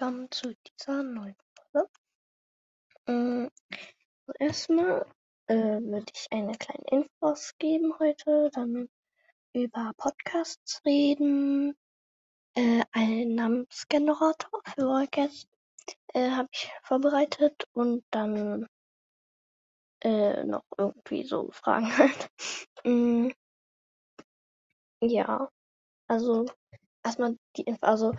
willkommen 0.00 0.30
zu 0.30 0.54
dieser 0.64 1.02
neuen 1.02 1.36
Folge. 1.72 1.90
Ähm, 3.06 3.50
erstmal 4.38 5.04
äh, 5.46 5.54
würde 5.54 6.10
ich 6.14 6.26
eine 6.30 6.56
kleine 6.56 6.84
Infos 6.90 7.52
geben 7.58 7.92
heute, 7.98 8.50
dann 8.54 8.88
über 9.52 9.92
Podcasts 9.98 10.80
reden, 10.86 11.76
äh, 12.54 12.82
einen 12.92 13.34
Namensgenerator 13.34 14.62
für 14.74 14.88
Orchest 14.88 15.50
äh, 16.14 16.30
habe 16.30 16.48
ich 16.50 16.70
vorbereitet 16.82 17.64
und 17.72 18.02
dann 18.10 18.66
äh, 20.02 20.44
noch 20.44 20.64
irgendwie 20.78 21.24
so 21.24 21.50
Fragen 21.50 21.94
halt. 21.98 22.30
mm, 22.84 23.32
ja, 25.02 25.50
also 26.06 26.46
erstmal 27.04 27.36
die 27.58 27.64
Info, 27.64 27.84
also 27.84 28.14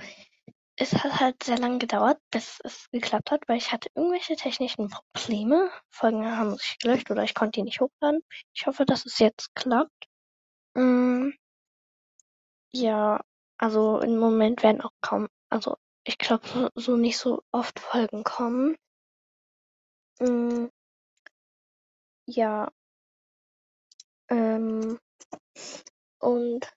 es 0.82 0.94
hat 0.96 1.20
halt 1.20 1.44
sehr 1.44 1.60
lange 1.60 1.78
gedauert, 1.78 2.18
bis 2.32 2.60
es 2.64 2.90
geklappt 2.92 3.30
hat, 3.32 3.48
weil 3.48 3.58
ich 3.58 3.72
hatte 3.72 3.90
irgendwelche 3.96 4.36
technischen 4.36 4.90
Probleme. 4.90 5.70
Folgen 5.92 6.26
haben 6.26 6.58
sich 6.58 6.80
gelöscht 6.80 7.12
oder 7.12 7.24
ich 7.24 7.36
konnte 7.36 7.60
die 7.60 7.64
nicht 7.64 7.82
hochladen. 7.82 8.22
Ich 8.54 8.66
hoffe, 8.66 8.86
dass 8.86 9.06
es 9.06 9.20
jetzt 9.20 9.54
klappt. 9.54 10.08
Mm, 10.76 11.30
ja, 12.74 13.22
also 13.58 14.00
im 14.00 14.18
Moment 14.18 14.64
werden 14.64 14.82
auch 14.82 14.92
kaum, 15.02 15.28
also 15.50 15.78
ich 16.04 16.18
glaube 16.18 16.48
so, 16.48 16.70
so 16.76 16.98
nicht 16.98 17.18
so 17.20 17.44
oft 17.52 17.80
Folgen 17.80 18.24
kommen. 18.24 18.76
Mm, 20.20 20.68
ja, 22.26 22.72
ähm, 24.30 24.98
und 26.20 26.72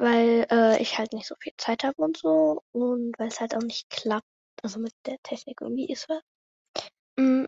weil 0.00 0.46
äh, 0.50 0.82
ich 0.82 0.98
halt 0.98 1.12
nicht 1.14 1.26
so 1.28 1.36
viel 1.40 1.54
Zeit 1.58 1.84
habe 1.84 2.02
und 2.02 2.16
so 2.18 2.62
und 2.72 3.18
weil 3.18 3.28
es 3.28 3.40
halt 3.40 3.54
auch 3.56 3.62
nicht 3.62 3.90
klappt, 3.90 4.26
also 4.62 4.80
mit 4.80 4.94
der 5.06 5.18
Technik 5.22 5.60
irgendwie 5.62 5.88
ist 5.90 6.08
was. 6.08 6.22
Mm, 7.18 7.46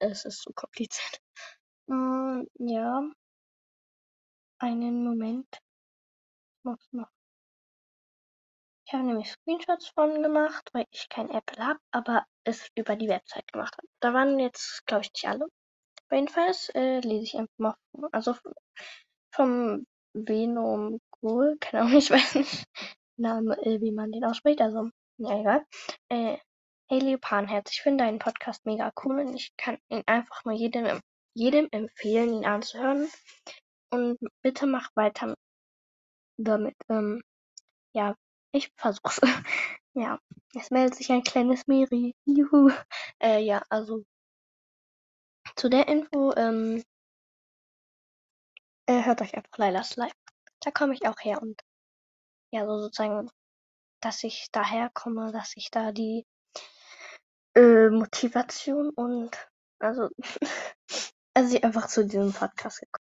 es 0.00 0.24
ist 0.24 0.42
zu 0.42 0.52
kompliziert. 0.52 1.20
Mm, 1.90 2.44
ja, 2.58 3.02
einen 4.58 5.04
Moment. 5.04 5.48
Ich 5.52 6.64
muss 6.64 6.88
noch. 6.92 7.10
Ich 8.86 8.94
habe 8.94 9.04
nämlich 9.04 9.30
Screenshots 9.30 9.88
von 9.88 10.22
gemacht, 10.22 10.70
weil 10.72 10.86
ich 10.90 11.08
kein 11.10 11.30
Apple 11.30 11.62
habe, 11.64 11.80
aber 11.90 12.24
es 12.44 12.70
über 12.74 12.96
die 12.96 13.08
Website 13.08 13.46
gemacht 13.52 13.76
habe. 13.76 13.88
Da 14.00 14.14
waren 14.14 14.38
jetzt, 14.38 14.86
glaube 14.86 15.02
ich, 15.02 15.12
nicht 15.12 15.28
alle. 15.28 15.46
Aber 16.06 16.16
jedenfalls 16.16 16.70
äh, 16.70 17.00
lese 17.00 17.24
ich 17.24 17.34
einfach 17.36 17.58
mal 17.58 17.74
vor. 17.92 18.08
Also 18.12 18.34
vom 19.34 19.86
Venom 20.14 21.00
Ghoul, 21.20 21.56
keine 21.60 21.84
Ahnung, 21.84 21.98
ich 21.98 22.10
weiß 22.10 22.36
nicht, 22.36 22.64
Name, 23.16 23.58
äh, 23.58 23.80
wie 23.80 23.92
man 23.92 24.12
den 24.12 24.24
ausspricht, 24.24 24.60
also, 24.60 24.88
ja, 25.18 25.40
egal. 25.40 25.66
Äh, 26.08 26.38
hey 26.88 27.00
Leopardenherz, 27.00 27.70
ich 27.72 27.82
finde 27.82 28.04
deinen 28.04 28.18
Podcast 28.18 28.64
mega 28.64 28.90
cool 29.04 29.20
und 29.20 29.34
ich 29.34 29.54
kann 29.58 29.78
ihn 29.90 30.02
einfach 30.06 30.44
nur 30.46 30.54
jedem, 30.54 31.00
jedem 31.34 31.68
empfehlen, 31.70 32.32
ihn 32.32 32.46
anzuhören. 32.46 33.08
Und 33.90 34.18
bitte 34.42 34.66
mach 34.66 34.90
weiter 34.94 35.34
damit. 36.38 36.76
Ähm, 36.88 37.22
ja, 37.94 38.14
ich 38.52 38.70
versuch's. 38.76 39.20
ja, 39.94 40.18
es 40.54 40.70
meldet 40.70 40.96
sich 40.96 41.10
ein 41.10 41.22
kleines 41.22 41.66
Miri. 41.66 42.14
Juhu. 42.26 42.70
Äh, 43.20 43.40
ja, 43.40 43.62
also 43.68 44.04
zu 45.56 45.68
der 45.68 45.88
Info, 45.88 46.32
ähm, 46.36 46.82
äh, 48.86 49.04
hört 49.04 49.20
euch 49.22 49.34
einfach 49.34 49.58
Lailas 49.58 49.96
Live. 49.96 50.12
Da 50.60 50.70
komme 50.70 50.94
ich 50.94 51.06
auch 51.06 51.18
her 51.20 51.40
und 51.42 51.60
ja, 52.52 52.66
so 52.66 52.80
sozusagen, 52.80 53.30
dass 54.00 54.24
ich 54.24 54.48
daher 54.52 54.90
komme, 54.94 55.32
dass 55.32 55.56
ich 55.56 55.70
da 55.70 55.92
die 55.92 56.24
äh, 57.54 57.90
Motivation 57.90 58.90
und 58.90 59.36
also, 59.80 60.08
also 61.34 61.56
ich 61.56 61.64
einfach 61.64 61.88
zu 61.88 62.04
diesem 62.04 62.32
Podcast 62.32 62.80
gekommen. 62.80 63.07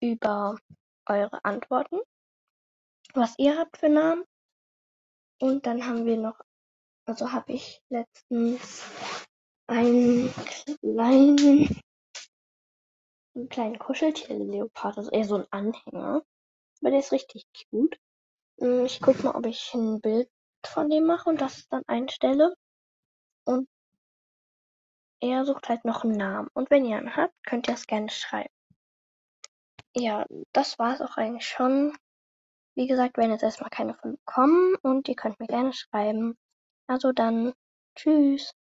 Über 0.00 0.56
eure 1.06 1.44
Antworten, 1.44 2.00
was 3.14 3.34
ihr 3.38 3.58
habt 3.58 3.78
für 3.78 3.88
Namen. 3.88 4.24
Und 5.40 5.66
dann 5.66 5.86
haben 5.86 6.04
wir 6.04 6.16
noch, 6.16 6.40
also 7.06 7.32
habe 7.32 7.52
ich 7.52 7.80
letztens 7.88 8.84
einen 9.66 10.32
kleinen, 10.80 11.80
einen 13.34 13.48
kleinen 13.48 13.78
Kuscheltier-Leopard, 13.78 14.98
also 14.98 15.10
eher 15.10 15.24
so 15.24 15.36
ein 15.36 15.46
Anhänger. 15.50 16.22
Aber 16.80 16.90
der 16.90 17.00
ist 17.00 17.12
richtig 17.12 17.46
cute. 17.70 17.98
Hm, 18.60 18.84
ich 18.84 19.00
guck 19.00 19.22
mal, 19.22 19.34
ob 19.34 19.46
ich 19.46 19.72
ein 19.74 20.00
Bild 20.00 20.28
von 20.66 20.90
dem 20.90 21.06
mache 21.06 21.28
und 21.30 21.40
das 21.40 21.68
dann 21.68 21.82
einstelle. 21.86 22.54
Und 23.44 23.68
er 25.20 25.44
sucht 25.44 25.68
halt 25.68 25.84
noch 25.84 26.04
einen 26.04 26.16
Namen. 26.16 26.48
Und 26.54 26.70
wenn 26.70 26.84
ihr 26.84 26.96
einen 26.96 27.16
habt, 27.16 27.34
könnt 27.44 27.68
ihr 27.68 27.74
es 27.74 27.86
gerne 27.86 28.10
schreiben. 28.10 28.52
Ja, 29.94 30.24
das 30.52 30.78
war 30.78 30.94
es 30.94 31.00
auch 31.02 31.16
eigentlich 31.18 31.46
schon. 31.46 31.94
Wie 32.76 32.86
gesagt, 32.86 33.16
werden 33.18 33.32
jetzt 33.32 33.42
erstmal 33.44 33.70
keine 33.70 33.94
von 33.94 34.18
kommen 34.26 34.74
und 34.82 35.08
ihr 35.08 35.16
könnt 35.16 35.40
mir 35.40 35.46
gerne 35.48 35.72
schreiben. 35.74 36.36
Also 36.88 37.12
dann, 37.12 37.54
tschüss. 37.96 38.52